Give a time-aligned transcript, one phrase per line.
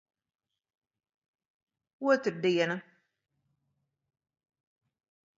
[2.11, 2.77] Otrdiena.